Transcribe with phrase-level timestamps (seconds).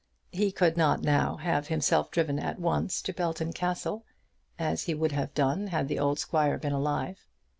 [0.31, 4.03] He could not now have himself driven at once to Belton Castle,
[4.57, 7.27] as he would have done had the old squire been alive.